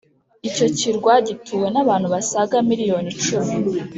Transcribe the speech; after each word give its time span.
Icyo 0.49 0.67
kirwa 0.77 1.13
gituwe 1.27 1.67
nabantu 1.73 2.07
basaga 2.13 2.55
miliyoni 2.69 3.07
icumi 3.15 3.53